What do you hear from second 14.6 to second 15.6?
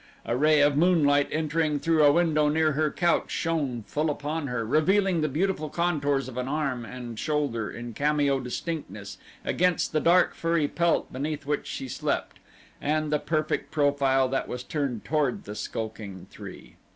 turned toward the